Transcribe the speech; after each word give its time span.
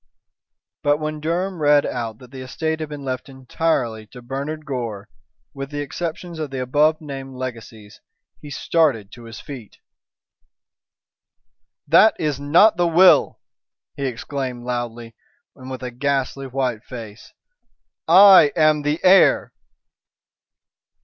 But 0.81 0.97
when 0.97 1.19
Durham 1.19 1.61
read 1.61 1.85
out 1.85 2.17
that 2.17 2.31
the 2.31 2.41
estate 2.41 2.79
had 2.79 2.89
been 2.89 3.03
left 3.05 3.29
entirely 3.29 4.07
to 4.07 4.23
Bernard 4.23 4.65
Gore, 4.65 5.07
with 5.53 5.69
the 5.69 5.81
exceptions 5.81 6.39
of 6.39 6.49
the 6.49 6.59
above 6.59 6.99
named 7.01 7.35
legacies, 7.35 8.01
he 8.41 8.49
started 8.49 9.11
to 9.11 9.25
his 9.25 9.39
feet. 9.39 9.77
"That 11.87 12.15
is 12.19 12.39
not 12.39 12.77
the 12.77 12.87
will!" 12.87 13.41
he 13.95 14.07
exclaimed 14.07 14.63
loudly, 14.63 15.13
and 15.55 15.69
with 15.69 15.83
a 15.83 15.91
ghastly 15.91 16.47
white 16.47 16.83
face. 16.83 17.31
"I 18.07 18.51
am 18.55 18.81
the 18.81 18.99
heir." 19.03 19.53